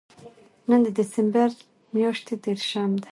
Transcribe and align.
نن 0.69 0.79
د 0.85 0.87
دېسمبر 0.97 1.49
میاشتې 1.93 2.33
درېرشم 2.43 2.91
دی 3.01 3.09